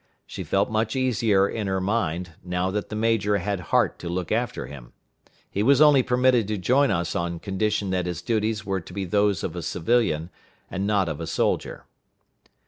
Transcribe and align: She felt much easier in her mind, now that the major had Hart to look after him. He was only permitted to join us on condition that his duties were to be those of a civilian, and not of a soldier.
She 0.25 0.43
felt 0.43 0.71
much 0.71 0.95
easier 0.95 1.47
in 1.47 1.67
her 1.67 1.79
mind, 1.79 2.31
now 2.43 2.71
that 2.71 2.89
the 2.89 2.95
major 2.95 3.37
had 3.37 3.59
Hart 3.69 3.99
to 3.99 4.09
look 4.09 4.31
after 4.31 4.65
him. 4.65 4.93
He 5.51 5.61
was 5.61 5.79
only 5.79 6.01
permitted 6.01 6.47
to 6.47 6.57
join 6.57 6.89
us 6.89 7.15
on 7.15 7.37
condition 7.39 7.91
that 7.91 8.07
his 8.07 8.23
duties 8.23 8.65
were 8.65 8.81
to 8.81 8.93
be 8.93 9.05
those 9.05 9.43
of 9.43 9.55
a 9.55 9.61
civilian, 9.61 10.31
and 10.71 10.87
not 10.87 11.07
of 11.07 11.21
a 11.21 11.27
soldier. 11.27 11.85